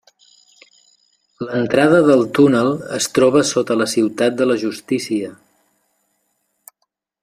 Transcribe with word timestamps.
L'entrada 1.47 1.99
del 2.07 2.25
túnel 2.39 2.71
es 2.97 3.09
troba 3.19 3.45
sota 3.53 3.79
la 3.85 3.89
Ciutat 3.95 4.41
de 4.43 4.51
la 4.53 4.59
Justícia. 4.67 5.31